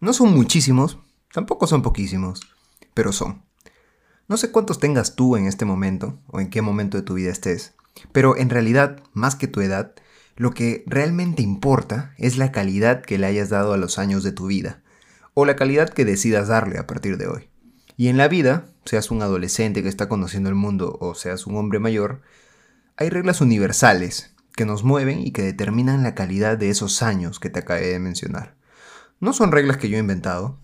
No 0.00 0.12
son 0.12 0.32
muchísimos, 0.32 0.98
tampoco 1.32 1.66
son 1.66 1.82
poquísimos, 1.82 2.40
pero 2.94 3.10
son. 3.10 3.42
No 4.28 4.36
sé 4.36 4.52
cuántos 4.52 4.78
tengas 4.78 5.16
tú 5.16 5.36
en 5.36 5.46
este 5.46 5.64
momento 5.64 6.20
o 6.28 6.38
en 6.38 6.50
qué 6.50 6.62
momento 6.62 6.96
de 6.96 7.02
tu 7.02 7.14
vida 7.14 7.32
estés, 7.32 7.74
pero 8.12 8.36
en 8.36 8.48
realidad, 8.48 9.02
más 9.12 9.34
que 9.34 9.48
tu 9.48 9.60
edad, 9.60 9.94
lo 10.36 10.52
que 10.52 10.84
realmente 10.86 11.42
importa 11.42 12.14
es 12.16 12.38
la 12.38 12.52
calidad 12.52 13.02
que 13.02 13.18
le 13.18 13.26
hayas 13.26 13.48
dado 13.48 13.72
a 13.72 13.76
los 13.76 13.98
años 13.98 14.22
de 14.22 14.30
tu 14.30 14.46
vida, 14.46 14.82
o 15.34 15.44
la 15.44 15.56
calidad 15.56 15.88
que 15.88 16.04
decidas 16.04 16.46
darle 16.46 16.78
a 16.78 16.86
partir 16.86 17.16
de 17.16 17.26
hoy. 17.26 17.48
Y 17.96 18.06
en 18.06 18.18
la 18.18 18.28
vida, 18.28 18.66
seas 18.84 19.10
un 19.10 19.22
adolescente 19.22 19.82
que 19.82 19.88
está 19.88 20.08
conociendo 20.08 20.48
el 20.48 20.54
mundo 20.54 20.96
o 21.00 21.16
seas 21.16 21.44
un 21.48 21.56
hombre 21.56 21.80
mayor, 21.80 22.22
hay 22.96 23.10
reglas 23.10 23.40
universales 23.40 24.32
que 24.54 24.64
nos 24.64 24.84
mueven 24.84 25.18
y 25.18 25.32
que 25.32 25.42
determinan 25.42 26.04
la 26.04 26.14
calidad 26.14 26.56
de 26.56 26.70
esos 26.70 27.02
años 27.02 27.40
que 27.40 27.50
te 27.50 27.58
acabé 27.58 27.88
de 27.88 27.98
mencionar. 27.98 28.57
No 29.20 29.32
son 29.32 29.50
reglas 29.50 29.78
que 29.78 29.88
yo 29.88 29.96
he 29.96 30.00
inventado, 30.00 30.60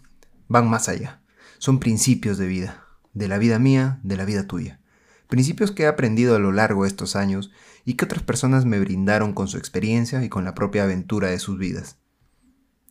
van 0.49 0.69
más 0.69 0.89
allá. 0.89 1.23
Son 1.59 1.81
principios 1.81 2.39
de 2.39 2.47
vida, 2.47 2.87
de 3.13 3.27
la 3.27 3.39
vida 3.39 3.59
mía, 3.59 3.99
de 4.03 4.17
la 4.17 4.25
vida 4.25 4.47
tuya. 4.47 4.81
Principios 5.29 5.73
que 5.73 5.85
he 5.85 5.87
aprendido 5.87 6.37
a 6.37 6.39
lo 6.39 6.53
largo 6.53 6.83
de 6.83 6.89
estos 6.89 7.17
años 7.17 7.51
y 7.85 7.95
que 7.95 8.05
otras 8.05 8.23
personas 8.23 8.65
me 8.65 8.79
brindaron 8.79 9.33
con 9.33 9.49
su 9.49 9.59
experiencia 9.59 10.23
y 10.23 10.29
con 10.29 10.45
la 10.45 10.55
propia 10.55 10.85
aventura 10.85 11.29
de 11.29 11.39
sus 11.39 11.59
vidas. 11.59 11.99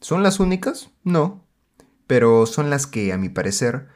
¿Son 0.02 0.22
las 0.22 0.42
únicas? 0.42 0.90
No, 1.04 1.48
pero 2.08 2.46
son 2.46 2.70
las 2.70 2.86
que, 2.86 3.14
a 3.14 3.18
mi 3.18 3.30
parecer, 3.30 3.88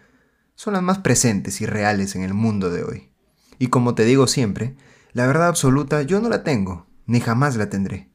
son 0.56 0.74
las 0.74 0.84
más 0.84 1.00
presentes 1.00 1.60
y 1.60 1.66
reales 1.66 2.16
en 2.16 2.24
el 2.24 2.34
mundo 2.34 2.70
de 2.70 2.84
hoy. 2.84 3.12
Y 3.60 3.68
como 3.68 3.94
te 3.94 4.06
digo 4.06 4.28
siempre, 4.28 4.78
la 5.12 5.28
verdad 5.28 5.48
absoluta 5.48 6.02
yo 6.04 6.22
no 6.22 6.30
la 6.30 6.44
tengo, 6.44 6.88
ni 7.06 7.20
jamás 7.20 7.58
la 7.58 7.70
tendré. 7.70 8.10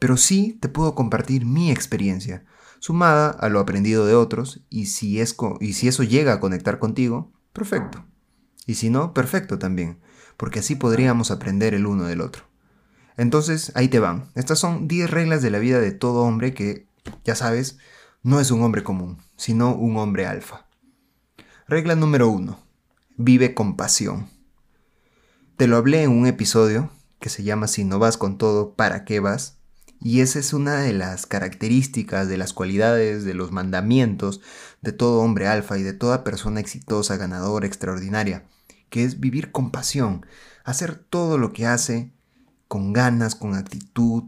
Pero 0.00 0.16
sí 0.16 0.58
te 0.60 0.68
puedo 0.68 0.94
compartir 0.94 1.44
mi 1.44 1.70
experiencia, 1.70 2.44
sumada 2.80 3.30
a 3.30 3.48
lo 3.48 3.60
aprendido 3.60 4.06
de 4.06 4.14
otros, 4.14 4.62
y 4.70 4.86
si, 4.86 5.20
eso 5.20 6.02
llega 6.02 6.32
a 6.32 6.40
conectar 6.40 6.78
contigo, 6.78 7.32
perfecto. 7.52 8.04
Y 8.66 8.74
si 8.74 8.90
no, 8.90 9.14
perfecto 9.14 9.58
también, 9.58 10.00
porque 10.36 10.60
así 10.60 10.74
podríamos 10.74 11.30
aprender 11.30 11.74
el 11.74 11.86
uno 11.86 12.04
del 12.04 12.20
otro. 12.20 12.44
Entonces, 13.16 13.72
ahí 13.74 13.88
te 13.88 13.98
van. 13.98 14.30
Estas 14.34 14.58
son 14.58 14.86
10 14.86 15.10
reglas 15.10 15.42
de 15.42 15.50
la 15.50 15.58
vida 15.58 15.80
de 15.80 15.92
todo 15.92 16.22
hombre 16.22 16.54
que, 16.54 16.86
ya 17.24 17.34
sabes, 17.34 17.78
no 18.22 18.40
es 18.40 18.50
un 18.50 18.62
hombre 18.62 18.82
común, 18.82 19.18
sino 19.36 19.74
un 19.74 19.96
hombre 19.96 20.26
alfa. 20.26 20.66
Regla 21.66 21.96
número 21.96 22.28
1. 22.28 22.58
Vive 23.16 23.54
con 23.54 23.76
pasión. 23.76 24.28
Te 25.56 25.66
lo 25.66 25.76
hablé 25.76 26.04
en 26.04 26.10
un 26.10 26.26
episodio 26.26 26.90
que 27.18 27.28
se 27.28 27.42
llama 27.42 27.66
Si 27.66 27.84
no 27.84 27.98
vas 27.98 28.16
con 28.16 28.38
todo, 28.38 28.74
¿para 28.74 29.04
qué 29.04 29.20
vas? 29.20 29.57
Y 30.00 30.20
esa 30.20 30.38
es 30.38 30.52
una 30.52 30.76
de 30.76 30.92
las 30.92 31.26
características, 31.26 32.28
de 32.28 32.36
las 32.36 32.52
cualidades, 32.52 33.24
de 33.24 33.34
los 33.34 33.50
mandamientos 33.50 34.40
de 34.80 34.92
todo 34.92 35.20
hombre 35.20 35.48
alfa 35.48 35.78
y 35.78 35.82
de 35.82 35.92
toda 35.92 36.24
persona 36.24 36.60
exitosa, 36.60 37.16
ganadora, 37.16 37.66
extraordinaria, 37.66 38.44
que 38.90 39.04
es 39.04 39.18
vivir 39.18 39.50
con 39.50 39.70
pasión, 39.70 40.24
hacer 40.64 40.96
todo 40.96 41.36
lo 41.36 41.52
que 41.52 41.66
hace 41.66 42.12
con 42.68 42.92
ganas, 42.92 43.34
con 43.34 43.54
actitud, 43.54 44.24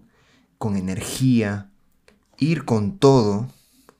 con 0.58 0.76
energía, 0.76 1.70
ir 2.38 2.64
con 2.64 2.98
todo, 2.98 3.48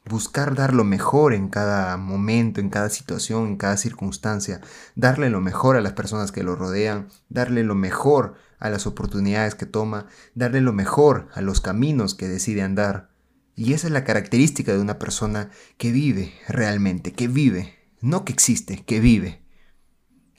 buscar 0.06 0.54
dar 0.54 0.74
lo 0.74 0.84
mejor 0.84 1.34
en 1.34 1.48
cada 1.48 1.96
momento, 1.96 2.60
en 2.60 2.70
cada 2.70 2.88
situación, 2.90 3.46
en 3.46 3.56
cada 3.56 3.76
circunstancia, 3.76 4.60
darle 4.94 5.30
lo 5.30 5.40
mejor 5.40 5.76
a 5.76 5.80
las 5.80 5.92
personas 5.92 6.32
que 6.32 6.42
lo 6.42 6.56
rodean, 6.56 7.08
darle 7.28 7.62
lo 7.62 7.74
mejor 7.74 8.34
a 8.58 8.70
las 8.70 8.86
oportunidades 8.86 9.54
que 9.54 9.66
toma, 9.66 10.06
darle 10.34 10.60
lo 10.60 10.72
mejor 10.72 11.28
a 11.34 11.40
los 11.40 11.60
caminos 11.60 12.14
que 12.14 12.28
decide 12.28 12.62
andar. 12.62 13.10
Y 13.56 13.72
esa 13.72 13.88
es 13.88 13.92
la 13.92 14.04
característica 14.04 14.72
de 14.72 14.80
una 14.80 14.98
persona 14.98 15.50
que 15.76 15.92
vive 15.92 16.32
realmente, 16.48 17.12
que 17.12 17.28
vive, 17.28 17.78
no 18.00 18.24
que 18.24 18.32
existe, 18.32 18.84
que 18.84 19.00
vive. 19.00 19.42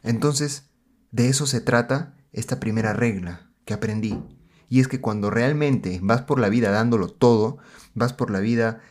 Entonces, 0.03 0.71
de 1.11 1.29
eso 1.29 1.45
se 1.45 1.61
trata 1.61 2.15
esta 2.31 2.59
primera 2.59 2.93
regla 2.93 3.51
que 3.65 3.73
aprendí. 3.73 4.23
Y 4.69 4.79
es 4.79 4.87
que 4.87 5.01
cuando 5.01 5.29
realmente 5.29 5.99
vas 6.01 6.21
por 6.21 6.39
la 6.39 6.49
vida 6.49 6.71
dándolo 6.71 7.09
todo, 7.09 7.57
vas 7.93 8.13
por 8.13 8.31
la 8.31 8.39
vida 8.39 8.81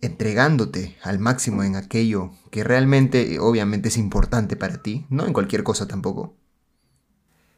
entregándote 0.00 0.96
al 1.02 1.18
máximo 1.18 1.62
en 1.62 1.76
aquello 1.76 2.30
que 2.50 2.64
realmente 2.64 3.38
obviamente 3.40 3.88
es 3.88 3.96
importante 3.96 4.56
para 4.56 4.82
ti, 4.82 5.06
no 5.08 5.26
en 5.26 5.32
cualquier 5.32 5.62
cosa 5.62 5.88
tampoco, 5.88 6.36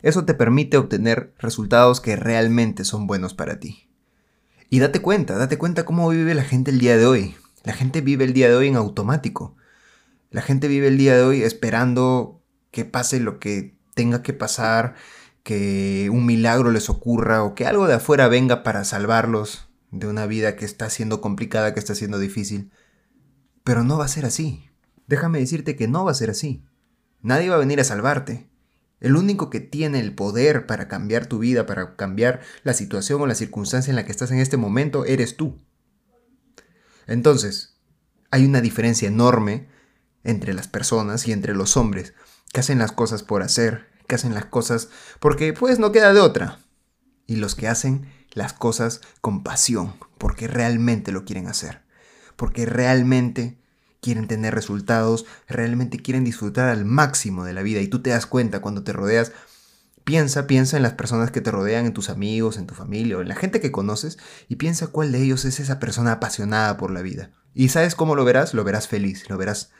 eso 0.01 0.25
te 0.25 0.35
permite 0.35 0.77
obtener 0.77 1.35
resultados 1.39 2.01
que 2.01 2.15
realmente 2.17 2.85
son 2.85 3.07
buenos 3.07 3.35
para 3.35 3.59
ti. 3.59 3.89
Y 4.71 4.79
date 4.79 5.01
cuenta, 5.01 5.37
date 5.37 5.59
cuenta 5.59 5.85
cómo 5.85 6.09
vive 6.09 6.35
la 6.35 6.45
gente 6.45 6.71
el 6.71 6.79
día 6.79 6.97
de 6.97 7.07
hoy. 7.07 7.35
La 7.65 7.73
gente 7.73 8.01
vive 8.01 8.25
el 8.25 8.33
día 8.33 8.49
de 8.49 8.55
hoy 8.55 8.69
en 8.69 8.77
automático. 8.77 9.57
La 10.31 10.43
gente 10.43 10.69
vive 10.69 10.89
el 10.89 10.99
día 10.99 11.17
de 11.17 11.23
hoy 11.23 11.43
esperando 11.43 12.41
que 12.71 12.85
pase 12.85 13.19
lo 13.19 13.41
que 13.41 13.77
tenga 13.95 14.23
que 14.23 14.35
pasar, 14.35 14.95
que 15.43 16.11
un 16.13 16.27
milagro 16.27 16.71
les 16.71 16.91
ocurra 16.91 17.43
o 17.43 17.55
que 17.55 17.67
algo 17.67 17.89
de 17.89 17.95
afuera 17.95 18.29
venga 18.29 18.63
para 18.63 18.85
salvarlos 18.85 19.68
de 19.91 20.07
una 20.07 20.27
vida 20.27 20.57
que 20.57 20.65
está 20.65 20.91
siendo 20.91 21.21
complicada, 21.21 21.75
que 21.75 21.81
está 21.81 21.95
siendo 21.95 22.19
difícil. 22.19 22.71
Pero 23.65 23.85
no 23.85 23.99
va 23.99 24.05
a 24.05 24.09
ser 24.09 24.27
así. 24.27 24.69
Déjame 25.07 25.39
decirte 25.39 25.77
que 25.77 25.89
no 25.89 26.05
va 26.05 26.11
a 26.13 26.15
ser 26.15 26.31
así. 26.31 26.65
Nadie 27.23 27.49
va 27.49 27.57
a 27.57 27.61
venir 27.61 27.81
a 27.81 27.85
salvarte. 27.85 28.49
El 29.01 29.17
único 29.17 29.49
que 29.49 29.61
tiene 29.61 30.01
el 30.01 30.15
poder 30.15 30.67
para 30.67 30.89
cambiar 30.89 31.27
tu 31.27 31.39
vida, 31.39 31.67
para 31.67 31.97
cambiar 31.97 32.41
la 32.65 32.75
situación 32.75 33.21
o 33.21 33.27
la 33.27 33.35
circunstancia 33.35 33.91
en 33.91 33.97
la 33.97 34.05
que 34.05 34.11
estás 34.11 34.31
en 34.31 34.39
este 34.39 34.57
momento, 34.57 35.05
eres 35.05 35.37
tú. 35.37 35.61
Entonces, 37.07 37.79
hay 38.31 38.45
una 38.45 38.61
diferencia 38.61 39.09
enorme 39.09 39.69
entre 40.25 40.53
las 40.53 40.69
personas 40.69 41.27
y 41.27 41.33
entre 41.33 41.55
los 41.55 41.77
hombres 41.77 42.13
que 42.53 42.61
hacen 42.61 42.79
las 42.79 42.93
cosas 42.93 43.23
por 43.23 43.43
hacer, 43.43 43.89
que 44.07 44.17
hacen 44.17 44.35
las 44.35 44.47
cosas 44.47 44.89
porque 45.21 45.53
pues 45.53 45.79
no 45.79 45.93
queda 45.93 46.13
de 46.13 46.21
otra. 46.21 46.59
Y 47.29 47.37
los 47.37 47.55
que 47.55 47.69
hacen 47.69 48.09
las 48.33 48.53
cosas 48.53 49.01
con 49.21 49.45
pasión, 49.45 49.95
porque 50.19 50.49
realmente 50.49 51.13
lo 51.13 51.25
quieren 51.25 51.47
hacer, 51.47 51.83
porque 52.35 52.67
realmente 52.67 53.59
quieren 54.01 54.29
tener 54.29 54.55
resultados, 54.55 55.27
realmente 55.47 55.99
quieren 55.99 56.25
disfrutar 56.25 56.69
al 56.69 56.85
máximo 56.85 57.45
de 57.45 57.53
la 57.53 57.63
vida 57.63 57.81
y 57.81 57.89
tú 57.89 58.01
te 58.01 58.11
das 58.11 58.27
cuenta 58.27 58.61
cuando 58.61 58.83
te 58.83 58.93
rodeas. 58.93 59.33
Piensa, 60.05 60.47
piensa 60.47 60.77
en 60.79 60.83
las 60.83 60.95
personas 60.95 61.31
que 61.31 61.41
te 61.41 61.51
rodean, 61.51 61.85
en 61.85 61.93
tus 61.93 62.09
amigos, 62.09 62.57
en 62.57 62.67
tu 62.67 62.75
familia 62.75 63.19
o 63.19 63.21
en 63.21 63.29
la 63.29 63.37
gente 63.37 63.61
que 63.61 63.71
conoces 63.71 64.19
y 64.49 64.57
piensa 64.57 64.87
cuál 64.87 65.13
de 65.13 65.23
ellos 65.23 65.45
es 65.45 65.61
esa 65.61 65.79
persona 65.79 66.13
apasionada 66.13 66.77
por 66.79 66.91
la 66.91 67.03
vida. 67.03 67.33
Y 67.53 67.69
sabes 67.69 67.95
cómo 67.95 68.15
lo 68.15 68.25
verás, 68.25 68.55
lo 68.55 68.65
verás 68.65 68.89
feliz, 68.89 69.29
lo 69.29 69.37
verás 69.37 69.71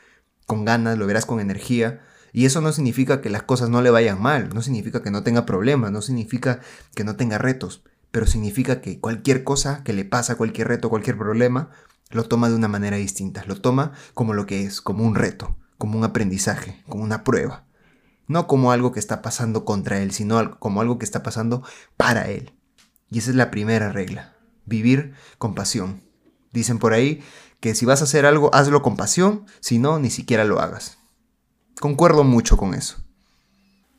con 0.45 0.65
ganas, 0.65 0.97
lo 0.97 1.07
verás 1.07 1.25
con 1.25 1.39
energía. 1.39 2.01
Y 2.31 2.45
eso 2.45 2.61
no 2.61 2.71
significa 2.71 3.21
que 3.21 3.29
las 3.29 3.43
cosas 3.43 3.69
no 3.69 3.81
le 3.81 3.89
vayan 3.89 4.21
mal, 4.21 4.49
no 4.53 4.61
significa 4.61 5.01
que 5.01 5.11
no 5.11 5.23
tenga 5.23 5.45
problemas, 5.45 5.91
no 5.91 6.01
significa 6.01 6.59
que 6.95 7.03
no 7.03 7.15
tenga 7.15 7.37
retos, 7.37 7.83
pero 8.11 8.25
significa 8.27 8.81
que 8.81 8.99
cualquier 8.99 9.43
cosa 9.43 9.83
que 9.83 9.93
le 9.93 10.05
pasa, 10.05 10.35
cualquier 10.35 10.67
reto, 10.67 10.89
cualquier 10.89 11.17
problema, 11.17 11.69
lo 12.09 12.23
toma 12.23 12.49
de 12.49 12.55
una 12.55 12.67
manera 12.67 12.97
distinta, 12.97 13.43
lo 13.45 13.59
toma 13.59 13.93
como 14.13 14.33
lo 14.33 14.45
que 14.45 14.63
es, 14.63 14.81
como 14.81 15.03
un 15.03 15.15
reto, 15.15 15.57
como 15.77 15.97
un 15.97 16.03
aprendizaje, 16.03 16.83
como 16.87 17.03
una 17.03 17.23
prueba. 17.23 17.65
No 18.27 18.47
como 18.47 18.71
algo 18.71 18.91
que 18.91 18.99
está 18.99 19.21
pasando 19.21 19.65
contra 19.65 20.01
él, 20.01 20.11
sino 20.11 20.59
como 20.59 20.81
algo 20.81 20.99
que 20.99 21.05
está 21.05 21.23
pasando 21.23 21.63
para 21.97 22.29
él. 22.29 22.53
Y 23.09 23.19
esa 23.19 23.31
es 23.31 23.35
la 23.35 23.49
primera 23.49 23.91
regla, 23.91 24.35
vivir 24.65 25.13
con 25.39 25.55
pasión. 25.55 26.03
Dicen 26.51 26.77
por 26.77 26.93
ahí 26.93 27.23
que 27.59 27.73
si 27.73 27.85
vas 27.85 28.01
a 28.01 28.03
hacer 28.03 28.25
algo, 28.25 28.53
hazlo 28.53 28.81
con 28.83 28.97
pasión, 28.97 29.45
si 29.59 29.79
no, 29.79 29.99
ni 29.99 30.11
siquiera 30.11 30.43
lo 30.45 30.59
hagas. 30.59 30.98
Concuerdo 31.79 32.23
mucho 32.23 32.57
con 32.57 32.73
eso. 32.73 32.97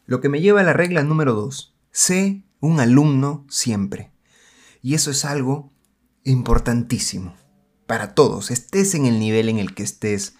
Lo 0.06 0.20
que 0.20 0.28
me 0.28 0.40
lleva 0.40 0.60
a 0.60 0.64
la 0.64 0.72
regla 0.72 1.02
número 1.02 1.34
2. 1.34 1.74
Sé 1.90 2.44
un 2.60 2.80
alumno 2.80 3.46
siempre. 3.48 4.12
Y 4.82 4.94
eso 4.94 5.10
es 5.10 5.24
algo 5.24 5.72
importantísimo 6.24 7.34
para 7.90 8.14
todos, 8.14 8.52
estés 8.52 8.94
en 8.94 9.04
el 9.04 9.18
nivel 9.18 9.48
en 9.48 9.58
el 9.58 9.74
que 9.74 9.82
estés, 9.82 10.34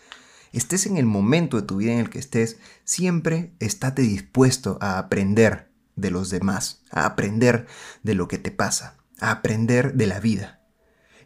estés 0.53 0.87
en 0.87 0.97
el 0.99 1.05
momento 1.05 1.57
de 1.57 1.67
tu 1.67 1.79
vida 1.79 1.91
en 1.91 1.99
el 1.99 2.09
que 2.09 2.21
estés, 2.21 2.59
siempre 2.85 3.57
estate 3.59 4.03
dispuesto 4.03 4.79
a 4.81 5.01
aprender 5.01 5.69
de 5.97 6.13
los 6.13 6.31
demás, 6.31 6.85
a 6.93 7.07
aprender 7.07 7.67
de 8.05 8.15
lo 8.15 8.29
que 8.29 8.39
te 8.39 8.53
pasa, 8.53 8.99
a 9.19 9.33
aprender 9.33 9.95
de 9.95 10.07
la 10.07 10.21
vida. 10.21 10.61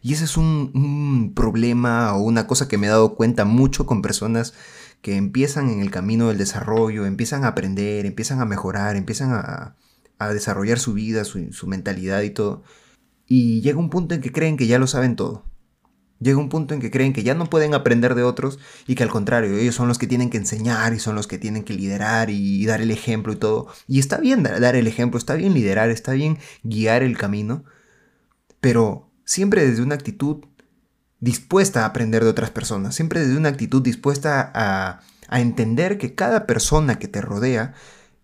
Y 0.01 0.13
ese 0.13 0.23
es 0.23 0.35
un, 0.35 1.33
problema 1.35 2.15
o 2.15 2.23
una 2.23 2.47
cosa 2.47 2.67
que 2.67 2.79
me 2.79 2.87
he 2.87 2.89
dado 2.89 3.13
cuenta 3.13 3.45
mucho 3.45 3.85
con 3.85 4.01
personas 4.01 4.55
que 5.05 5.17
empiezan 5.17 5.69
en 5.69 5.81
el 5.81 5.91
camino 5.91 6.29
del 6.29 6.39
desarrollo, 6.39 7.05
empiezan 7.05 7.43
a 7.43 7.49
aprender, 7.49 8.07
empiezan 8.07 8.41
a 8.41 8.45
mejorar, 8.45 8.95
empiezan 8.95 9.33
a, 9.33 9.75
desarrollar 10.33 10.79
su 10.79 10.93
vida, 10.93 11.25
su, 11.25 11.67
mentalidad 11.67 12.23
y 12.23 12.31
todo. 12.31 12.63
Y 13.27 13.61
llega 13.61 13.77
un 13.77 13.91
punto 13.91 14.15
en 14.15 14.21
que 14.21 14.31
creen 14.31 14.57
que 14.57 14.65
ya 14.65 14.79
lo 14.79 14.87
saben 14.87 15.15
todo. 15.15 15.45
Llega 16.19 16.39
un 16.39 16.49
punto 16.49 16.73
en 16.73 16.79
que 16.79 16.89
creen 16.89 17.13
que 17.13 17.21
ya 17.21 17.35
no 17.35 17.51
pueden 17.51 17.75
aprender 17.75 18.15
de 18.15 18.23
otros 18.23 18.57
y 18.87 18.95
que 18.95 19.03
al 19.03 19.11
contrario, 19.11 19.55
ellos 19.55 19.75
son 19.75 19.87
los 19.87 19.99
que 19.99 20.07
tienen 20.07 20.31
que 20.31 20.37
enseñar 20.37 20.95
y 20.95 20.99
son 20.99 21.13
los 21.13 21.27
que 21.27 21.37
tienen 21.37 21.63
que 21.63 21.75
liderar 21.75 22.31
y 22.31 22.65
dar 22.65 22.81
el 22.81 22.89
ejemplo 22.89 23.31
y 23.31 23.35
todo. 23.35 23.67
Y 23.87 23.99
está 23.99 24.17
bien 24.17 24.41
dar 24.41 24.75
el 24.75 24.87
ejemplo, 24.87 25.19
está 25.19 25.35
bien 25.35 25.53
liderar, 25.53 25.91
está 25.91 26.13
bien 26.13 26.39
guiar 26.63 27.03
el 27.03 27.15
camino, 27.15 27.63
pero 28.59 29.11
siempre 29.23 29.67
desde 29.67 29.83
una 29.83 29.93
actitud 29.93 30.45
dispuesta 31.25 31.81
a 31.81 31.85
aprender 31.87 32.23
de 32.23 32.29
otras 32.29 32.51
personas, 32.51 32.93
siempre 32.93 33.19
desde 33.19 33.35
una 33.35 33.49
actitud 33.49 33.81
dispuesta 33.81 34.51
a, 34.53 35.01
entender 35.31 35.97
que 35.97 36.13
cada 36.13 36.45
persona 36.45 36.99
que 36.99 37.07
te 37.07 37.19
rodea 37.19 37.73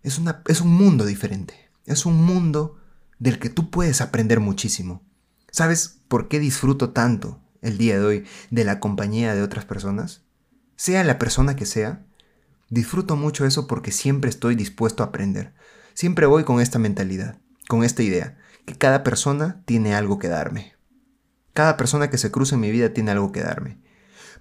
es, 0.04 0.20
una, 0.20 0.40
es 0.46 0.60
un 0.60 0.72
mundo 0.72 1.04
diferente, 1.04 1.68
es 1.84 2.06
un 2.06 2.22
mundo 2.22 2.76
del 3.18 3.40
que 3.40 3.50
tú 3.50 3.70
puedes 3.70 4.00
aprender 4.00 4.38
muchísimo. 4.38 5.02
¿Sabes 5.50 5.98
por 6.06 6.28
qué 6.28 6.38
disfruto 6.38 6.90
tanto 6.90 7.40
el 7.60 7.76
día 7.76 7.98
de 7.98 8.04
hoy 8.04 8.24
de 8.50 8.64
la 8.64 8.78
compañía 8.78 9.34
de 9.34 9.42
otras 9.42 9.64
personas? 9.64 10.22
Sea 10.76 11.02
la 11.02 11.18
persona 11.18 11.56
que 11.56 11.66
sea, 11.66 12.06
disfruto 12.70 13.16
mucho 13.16 13.44
eso 13.44 13.66
porque 13.66 13.90
siempre 13.90 14.30
estoy 14.30 14.54
dispuesto 14.54 15.02
a 15.02 15.06
aprender. 15.06 15.52
Siempre 15.92 16.26
voy 16.26 16.44
con 16.44 16.60
esta 16.60 16.78
mentalidad, 16.78 17.36
con 17.68 17.82
esta 17.82 18.04
idea, 18.04 18.38
que 18.64 18.78
cada 18.78 19.02
persona 19.02 19.60
tiene 19.64 19.96
algo 19.96 20.20
que 20.20 20.28
darme. 20.28 20.72
Cada 21.52 21.76
persona 21.76 22.10
que 22.10 22.18
se 22.18 22.30
cruza 22.30 22.54
en 22.54 22.60
mi 22.60 22.70
vida 22.70 22.92
tiene 22.92 23.10
algo 23.10 23.32
que 23.32 23.42
darme. 23.42 23.78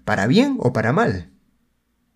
Para 0.05 0.27
bien 0.27 0.57
o 0.59 0.73
para 0.73 0.93
mal, 0.93 1.31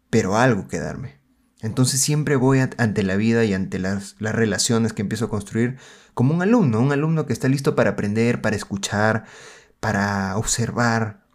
pero 0.09 0.37
algo 0.37 0.67
que 0.67 0.79
darme. 0.79 1.19
Entonces 1.61 1.99
siempre 2.01 2.35
voy 2.35 2.59
ante 2.59 3.03
la 3.03 3.15
vida 3.15 3.43
y 3.45 3.53
ante 3.53 3.79
las, 3.79 4.15
las, 4.19 4.35
relaciones 4.35 4.93
que 4.93 5.01
empiezo 5.01 5.25
a 5.25 5.29
construir 5.29 5.77
como 6.13 6.33
un 6.33 6.41
alumno, 6.41 6.79
un 6.79 6.91
alumno 6.91 7.25
que 7.25 7.33
está 7.33 7.47
listo 7.47 7.75
para 7.75 7.91
aprender, 7.91 8.41
para 8.41 8.55
escuchar, 8.55 9.25
para 9.79 10.37
observar, 10.37 11.25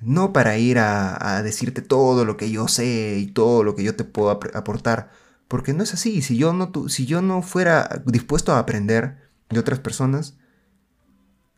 no 0.00 0.32
para 0.32 0.56
ir 0.58 0.78
a, 0.78 1.42
decirte 1.42 1.82
todo 1.82 2.24
lo 2.24 2.36
que 2.36 2.50
yo 2.50 2.68
sé 2.68 3.18
y 3.18 3.26
todo 3.26 3.62
lo 3.62 3.74
que 3.74 3.84
yo 3.84 3.94
te 3.96 4.04
puedo 4.04 4.30
aportar, 4.30 5.10
porque 5.48 5.74
no 5.74 5.82
es 5.82 5.94
así. 5.94 6.22
Si 6.22 6.36
yo 6.36 6.52
no, 6.52 6.72
si 6.88 7.06
yo 7.06 7.22
no 7.22 7.42
fuera 7.42 8.02
dispuesto 8.06 8.52
a 8.52 8.58
aprender 8.58 9.30
de 9.50 9.60
otras 9.60 9.80
personas, 9.80 10.38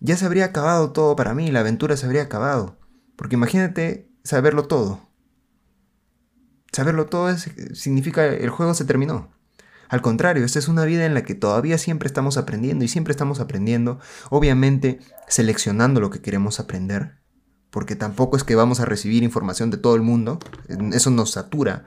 ya 0.03 0.17
se 0.17 0.27
habría 0.27 0.47
acabado 0.47 0.91
todo 0.91 1.15
para 1.15 1.33
mí, 1.33 1.51
la 1.53 1.61
aventura 1.61 1.97
se 1.97 2.07
habría 2.07 2.23
acabado. 2.23 2.77
Porque 3.17 3.37
imagínate 3.37 4.11
saberlo 4.25 4.65
todo. 4.65 5.09
Saberlo 6.73 7.07
todo 7.07 7.35
significa 7.75 8.27
el 8.27 8.51
juego 8.51 8.75
se 8.75 8.85
terminó. 8.85 9.31
Al 9.89 10.03
contrario, 10.03 10.45
esta 10.45 10.59
es 10.59 10.69
una 10.69 10.85
vida 10.85 11.07
en 11.07 11.15
la 11.15 11.23
que 11.23 11.35
todavía 11.35 11.79
siempre 11.79 12.09
estamos 12.09 12.37
aprendiendo 12.37 12.85
y 12.85 12.89
siempre 12.89 13.13
estamos 13.13 13.39
aprendiendo, 13.41 14.01
obviamente 14.31 14.99
seleccionando 15.29 16.01
lo 16.01 16.11
que 16.11 16.21
queremos 16.23 16.59
aprender, 16.59 17.21
porque 17.71 17.95
tampoco 17.95 18.37
es 18.37 18.43
que 18.43 18.55
vamos 18.55 18.81
a 18.81 18.87
recibir 18.87 19.23
información 19.23 19.71
de 19.71 19.77
todo 19.77 19.95
el 19.95 20.03
mundo, 20.03 20.39
eso 20.93 21.11
nos 21.11 21.33
satura 21.33 21.85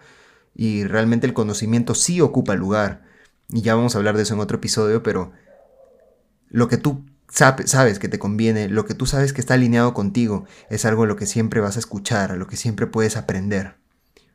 y 0.54 0.84
realmente 0.86 1.28
el 1.28 1.34
conocimiento 1.34 1.96
sí 1.96 2.22
ocupa 2.22 2.56
lugar. 2.56 3.04
Y 3.50 3.62
ya 3.62 3.76
vamos 3.76 3.96
a 3.96 3.98
hablar 3.98 4.16
de 4.16 4.24
eso 4.24 4.36
en 4.36 4.40
otro 4.40 4.58
episodio, 4.58 5.04
pero 5.04 5.32
lo 6.48 6.68
que 6.68 6.78
tú 6.78 7.06
sabes 7.36 8.00
que 8.00 8.08
te 8.08 8.20
conviene, 8.20 8.70
lo 8.70 8.86
que 8.86 8.94
tú 8.94 9.06
sabes 9.06 9.34
que 9.34 9.42
está 9.42 9.56
alineado 9.56 9.94
contigo, 9.94 10.46
es 10.70 10.86
algo 10.86 11.06
lo 11.06 11.16
que 11.16 11.26
siempre 11.26 11.62
vas 11.62 11.76
a 11.76 11.80
escuchar, 11.80 12.32
a 12.32 12.36
lo 12.36 12.48
que 12.48 12.58
siempre 12.58 12.88
puedes 12.88 13.18
aprender. 13.18 13.76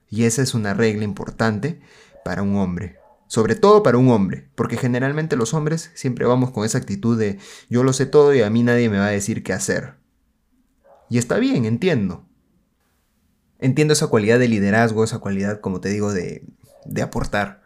Y 0.08 0.24
esa 0.24 0.42
es 0.42 0.54
una 0.54 0.74
regla 0.74 1.04
importante 1.04 1.80
para 2.24 2.42
un 2.42 2.56
hombre 2.56 3.00
sobre 3.30 3.54
todo 3.54 3.84
para 3.84 3.96
un 3.96 4.08
hombre, 4.08 4.48
porque 4.56 4.76
generalmente 4.76 5.36
los 5.36 5.54
hombres 5.54 5.92
siempre 5.94 6.26
vamos 6.26 6.50
con 6.50 6.64
esa 6.64 6.78
actitud 6.78 7.16
de 7.16 7.38
yo 7.68 7.84
lo 7.84 7.92
sé 7.92 8.04
todo 8.04 8.34
y 8.34 8.42
a 8.42 8.50
mí 8.50 8.64
nadie 8.64 8.90
me 8.90 8.98
va 8.98 9.06
a 9.06 9.10
decir 9.10 9.44
qué 9.44 9.52
hacer. 9.52 9.94
Y 11.08 11.16
está 11.18 11.38
bien, 11.38 11.64
entiendo. 11.64 12.26
Entiendo 13.60 13.92
esa 13.92 14.08
cualidad 14.08 14.40
de 14.40 14.48
liderazgo, 14.48 15.04
esa 15.04 15.20
cualidad, 15.20 15.60
como 15.60 15.80
te 15.80 15.90
digo, 15.90 16.12
de, 16.12 16.44
de 16.86 17.02
aportar. 17.02 17.62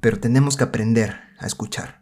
Pero 0.00 0.18
tenemos 0.18 0.56
que 0.56 0.64
aprender 0.64 1.14
a 1.38 1.46
escuchar. 1.46 2.01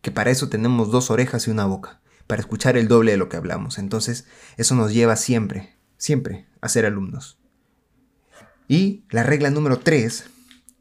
Que 0.00 0.10
para 0.10 0.30
eso 0.30 0.48
tenemos 0.48 0.90
dos 0.90 1.10
orejas 1.10 1.46
y 1.46 1.50
una 1.50 1.66
boca, 1.66 2.00
para 2.26 2.40
escuchar 2.40 2.76
el 2.76 2.88
doble 2.88 3.12
de 3.12 3.18
lo 3.18 3.28
que 3.28 3.36
hablamos. 3.36 3.78
Entonces, 3.78 4.26
eso 4.56 4.74
nos 4.74 4.92
lleva 4.92 5.16
siempre, 5.16 5.76
siempre 5.96 6.46
a 6.60 6.68
ser 6.68 6.86
alumnos. 6.86 7.38
Y 8.68 9.04
la 9.10 9.22
regla 9.22 9.50
número 9.50 9.78
3 9.78 10.24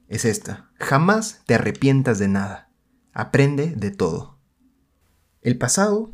es 0.10 0.26
esta. 0.26 0.70
Jamás 0.80 1.42
te 1.46 1.56
arrepientas 1.56 2.20
de 2.20 2.28
nada. 2.28 2.70
Aprende 3.14 3.74
de 3.76 3.92
todo. 3.92 4.38
El 5.42 5.58
pasado, 5.58 6.14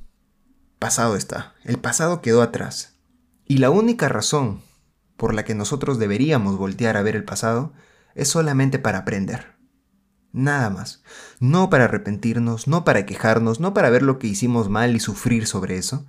pasado 0.79 1.15
está. 1.15 1.55
El 1.63 1.79
pasado 1.79 2.21
quedó 2.21 2.41
atrás. 2.41 2.95
Y 3.45 3.57
la 3.57 3.71
única 3.71 4.07
razón 4.07 4.61
por 5.17 5.33
la 5.33 5.43
que 5.43 5.55
nosotros 5.55 5.99
deberíamos 5.99 6.57
voltear 6.57 6.97
a 6.97 7.01
ver 7.01 7.15
el 7.15 7.23
pasado 7.23 7.73
es 8.15 8.27
solamente 8.27 8.79
para 8.79 8.99
aprender. 8.99 9.52
Nada 10.33 10.71
más. 10.71 11.03
No 11.39 11.69
para 11.69 11.85
arrepentirnos, 11.85 12.67
no 12.67 12.83
para 12.83 13.05
quejarnos, 13.05 13.59
no 13.59 13.73
para 13.73 13.91
ver 13.91 14.01
lo 14.01 14.17
que 14.17 14.27
hicimos 14.27 14.67
mal 14.67 14.95
y 14.95 14.99
sufrir 14.99 15.45
sobre 15.45 15.77
eso, 15.77 16.05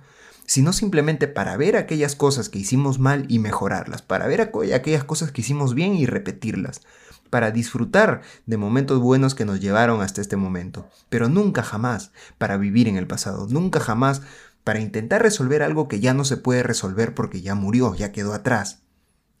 sino 0.47 0.73
simplemente 0.73 1.27
para 1.27 1.55
ver 1.57 1.77
aquellas 1.77 2.15
cosas 2.15 2.49
que 2.49 2.57
hicimos 2.57 2.99
mal 2.99 3.25
y 3.29 3.37
mejorarlas, 3.37 4.01
para 4.01 4.27
ver 4.27 4.41
aquellas 4.41 5.03
cosas 5.03 5.31
que 5.31 5.41
hicimos 5.41 5.75
bien 5.75 5.95
y 5.95 6.07
repetirlas, 6.07 6.81
para 7.29 7.51
disfrutar 7.51 8.21
de 8.47 8.57
momentos 8.57 8.99
buenos 8.99 9.35
que 9.35 9.45
nos 9.45 9.59
llevaron 9.59 10.01
hasta 10.01 10.21
este 10.21 10.37
momento, 10.37 10.89
pero 11.09 11.29
nunca 11.29 11.61
jamás 11.61 12.11
para 12.39 12.57
vivir 12.57 12.87
en 12.87 12.97
el 12.97 13.07
pasado, 13.07 13.47
nunca 13.49 13.79
jamás 13.79 14.23
para 14.63 14.79
intentar 14.79 15.21
resolver 15.21 15.61
algo 15.61 15.87
que 15.87 15.99
ya 15.99 16.15
no 16.15 16.25
se 16.25 16.37
puede 16.37 16.63
resolver 16.63 17.13
porque 17.13 17.41
ya 17.41 17.53
murió, 17.53 17.93
ya 17.93 18.11
quedó 18.11 18.33
atrás. 18.33 18.79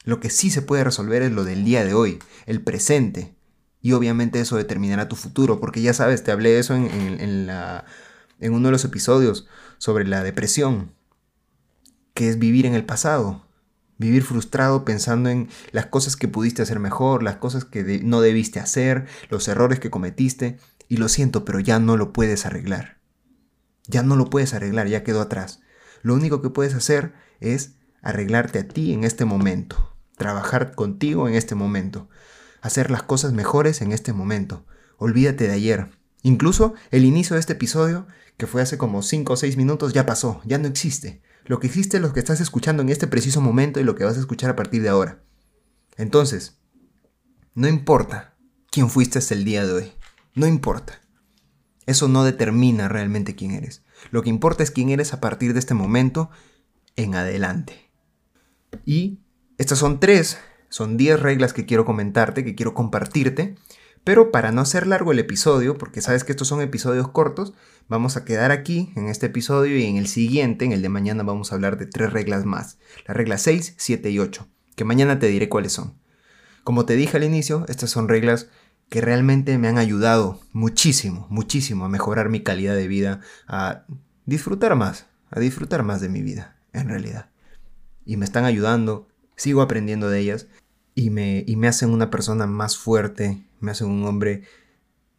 Lo 0.03 0.19
que 0.19 0.29
sí 0.29 0.51
se 0.51 0.61
puede 0.61 0.83
resolver 0.83 1.23
es 1.23 1.31
lo 1.31 1.43
del 1.43 1.65
día 1.65 1.83
de 1.83 1.95
hoy, 1.95 2.19
el 2.45 2.61
presente. 2.61 3.33
Y 3.85 3.91
obviamente 3.91 4.39
eso 4.39 4.57
determinará 4.57 5.07
tu 5.07 5.15
futuro, 5.15 5.59
porque 5.59 5.79
ya 5.79 5.93
sabes, 5.93 6.23
te 6.23 6.31
hablé 6.31 6.49
de 6.49 6.57
eso 6.57 6.73
en, 6.73 6.89
en, 6.91 7.45
la, 7.45 7.85
en 8.39 8.55
uno 8.55 8.69
de 8.69 8.71
los 8.71 8.83
episodios 8.83 9.47
sobre 9.77 10.07
la 10.07 10.23
depresión, 10.23 10.91
que 12.15 12.27
es 12.27 12.39
vivir 12.39 12.65
en 12.65 12.73
el 12.73 12.83
pasado. 12.83 13.45
Vivir 13.99 14.23
frustrado 14.23 14.85
pensando 14.85 15.29
en 15.29 15.49
las 15.71 15.85
cosas 15.85 16.15
que 16.15 16.27
pudiste 16.27 16.63
hacer 16.63 16.79
mejor, 16.79 17.21
las 17.21 17.35
cosas 17.35 17.63
que 17.63 18.01
no 18.03 18.21
debiste 18.21 18.59
hacer, 18.59 19.05
los 19.29 19.47
errores 19.47 19.79
que 19.79 19.91
cometiste. 19.91 20.57
Y 20.87 20.97
lo 20.97 21.07
siento, 21.07 21.45
pero 21.45 21.59
ya 21.59 21.77
no 21.77 21.95
lo 21.95 22.11
puedes 22.11 22.47
arreglar. 22.47 22.97
Ya 23.85 24.01
no 24.01 24.15
lo 24.15 24.31
puedes 24.31 24.55
arreglar, 24.55 24.87
ya 24.87 25.03
quedó 25.03 25.21
atrás. 25.21 25.61
Lo 26.01 26.15
único 26.15 26.41
que 26.41 26.49
puedes 26.49 26.73
hacer 26.73 27.13
es 27.39 27.75
arreglarte 28.01 28.57
a 28.57 28.67
ti 28.67 28.93
en 28.93 29.03
este 29.03 29.25
momento. 29.25 29.95
Trabajar 30.17 30.73
contigo 30.73 31.27
en 31.27 31.35
este 31.35 31.53
momento. 31.53 32.09
Hacer 32.65 32.89
las 32.89 33.03
cosas 33.03 33.31
mejores 33.31 33.81
en 33.81 33.91
este 33.91 34.11
momento. 34.11 34.65
Olvídate 34.97 35.47
de 35.47 35.53
ayer. 35.53 35.91
Incluso 36.23 36.73
el 36.89 37.05
inicio 37.05 37.35
de 37.35 37.39
este 37.39 37.53
episodio, 37.53 38.07
que 38.37 38.47
fue 38.47 38.63
hace 38.63 38.79
como 38.79 39.03
5 39.03 39.33
o 39.33 39.37
6 39.37 39.55
minutos, 39.55 39.93
ya 39.93 40.07
pasó, 40.07 40.41
ya 40.45 40.57
no 40.57 40.67
existe. 40.67 41.21
Lo 41.45 41.59
que 41.59 41.67
existe 41.67 41.97
es 41.97 42.01
lo 42.01 42.11
que 42.11 42.19
estás 42.19 42.41
escuchando 42.41 42.81
en 42.81 42.89
este 42.89 43.05
preciso 43.05 43.39
momento 43.39 43.79
y 43.79 43.83
lo 43.83 43.93
que 43.93 44.03
vas 44.03 44.17
a 44.17 44.19
escuchar 44.19 44.49
a 44.49 44.55
partir 44.55 44.81
de 44.81 44.89
ahora. 44.89 45.21
Entonces, 45.95 46.57
no 47.53 47.67
importa 47.67 48.35
quién 48.71 48.89
fuiste 48.89 49.19
hasta 49.19 49.35
el 49.35 49.45
día 49.45 49.63
de 49.63 49.71
hoy. 49.71 49.91
No 50.33 50.47
importa. 50.47 51.03
Eso 51.85 52.07
no 52.07 52.23
determina 52.23 52.89
realmente 52.89 53.35
quién 53.35 53.51
eres. 53.51 53.83
Lo 54.09 54.23
que 54.23 54.29
importa 54.29 54.63
es 54.63 54.71
quién 54.71 54.89
eres 54.89 55.13
a 55.13 55.21
partir 55.21 55.53
de 55.53 55.59
este 55.59 55.75
momento 55.75 56.31
en 56.95 57.13
adelante. 57.13 57.91
Y 58.85 59.19
estas 59.59 59.77
son 59.77 59.99
tres, 59.99 60.39
son 60.75 60.97
diez 60.97 61.17
reglas 61.17 61.53
que 61.53 61.65
quiero 61.65 61.85
comentarte, 61.85 62.43
que 62.43 62.53
quiero 62.53 62.73
compartirte, 62.73 63.55
Pero 64.03 64.29
para 64.29 64.51
no 64.51 64.59
hacer 64.59 64.85
largo 64.87 65.13
el 65.13 65.19
episodio, 65.19 65.77
porque 65.77 66.01
sabes 66.01 66.25
que 66.25 66.33
estos 66.33 66.49
son 66.49 66.59
episodios 66.59 67.07
cortos, 67.07 67.53
vamos 67.87 68.17
a 68.17 68.25
quedar 68.25 68.51
aquí 68.51 68.91
en 68.97 69.07
este 69.07 69.27
episodio 69.27 69.77
y 69.77 69.85
en 69.85 69.95
el 69.95 70.07
siguiente, 70.07 70.65
en 70.65 70.73
el 70.73 70.81
de 70.81 70.89
mañana, 70.89 71.23
vamos 71.23 71.51
a 71.51 71.55
hablar 71.55 71.77
de 71.77 71.85
tres 71.85 72.11
reglas 72.11 72.43
más. 72.43 72.77
Las 73.07 73.15
reglas 73.15 73.41
6, 73.43 73.75
7 73.77 74.09
y 74.11 74.19
8, 74.19 74.49
que 74.75 74.83
mañana 74.83 75.17
te 75.17 75.27
diré 75.27 75.47
cuáles 75.47 75.71
son. 75.71 75.93
Como 76.65 76.85
te 76.85 76.97
dije 76.97 77.15
al 77.15 77.23
inicio, 77.23 77.65
estas 77.69 77.89
son 77.89 78.09
reglas 78.09 78.49
que 78.89 78.99
realmente 78.99 79.57
me 79.57 79.69
han 79.69 79.77
ayudado 79.77 80.41
muchísimo, 80.51 81.25
muchísimo 81.29 81.85
a 81.85 81.89
mejorar 81.89 82.27
mi 82.27 82.43
calidad 82.43 82.75
de 82.75 82.89
vida, 82.89 83.21
a 83.47 83.85
disfrutar 84.25 84.75
más, 84.75 85.05
a 85.31 85.39
disfrutar 85.39 85.83
más 85.83 86.01
de 86.01 86.09
mi 86.09 86.21
vida, 86.21 86.57
en 86.73 86.89
realidad. 86.89 87.29
Y 88.05 88.17
me 88.17 88.25
están 88.25 88.43
ayudando, 88.43 89.07
sigo 89.37 89.61
aprendiendo 89.61 90.09
de 90.09 90.19
ellas 90.19 90.47
y 90.95 91.09
me, 91.09 91.43
y 91.45 91.57
me 91.57 91.67
hacen 91.67 91.91
una 91.91 92.09
persona 92.09 92.47
más 92.47 92.77
fuerte, 92.77 93.45
me 93.59 93.71
hacen 93.71 93.87
un 93.87 94.05
hombre 94.05 94.43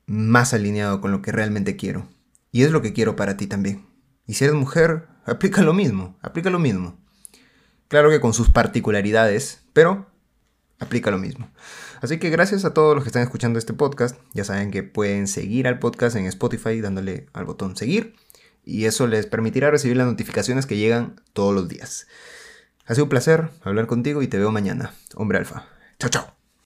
más 0.06 0.54
alineado 0.54 1.00
con 1.00 1.12
lo 1.12 1.20
que 1.20 1.32
realmente 1.32 1.76
quiero. 1.76 2.08
Y 2.50 2.62
es 2.62 2.70
lo 2.70 2.80
que 2.80 2.94
quiero 2.94 3.14
para 3.14 3.36
ti 3.36 3.46
también. 3.46 3.86
Y 4.26 4.34
si 4.34 4.44
eres 4.44 4.56
mujer, 4.56 5.08
aplica 5.26 5.62
lo 5.62 5.74
mismo, 5.74 6.16
aplica 6.22 6.50
lo 6.50 6.58
mismo. 6.58 6.98
Claro 7.88 8.10
que 8.10 8.20
con 8.20 8.32
sus 8.32 8.50
particularidades, 8.50 9.60
pero 9.72 10.06
aplica 10.78 11.10
lo 11.10 11.18
mismo. 11.18 11.50
Así 12.00 12.18
que 12.18 12.30
gracias 12.30 12.64
a 12.64 12.74
todos 12.74 12.94
los 12.94 13.04
que 13.04 13.08
están 13.08 13.22
escuchando 13.22 13.58
este 13.58 13.72
podcast. 13.72 14.16
Ya 14.32 14.44
saben 14.44 14.70
que 14.70 14.82
pueden 14.82 15.28
seguir 15.28 15.68
al 15.68 15.78
podcast 15.78 16.16
en 16.16 16.26
Spotify 16.26 16.80
dándole 16.80 17.26
al 17.32 17.44
botón 17.44 17.76
seguir. 17.76 18.14
Y 18.64 18.86
eso 18.86 19.06
les 19.06 19.26
permitirá 19.26 19.70
recibir 19.70 19.96
las 19.96 20.06
notificaciones 20.06 20.66
que 20.66 20.76
llegan 20.76 21.20
todos 21.32 21.54
los 21.54 21.68
días. 21.68 22.08
Ha 22.86 22.94
sido 22.94 23.04
un 23.04 23.10
placer 23.10 23.48
hablar 23.62 23.86
contigo 23.86 24.22
y 24.22 24.28
te 24.28 24.38
veo 24.38 24.52
mañana. 24.52 24.92
Hombre 25.14 25.38
Alfa. 25.38 25.64
Chao, 25.98 26.10
chao. 26.10 26.35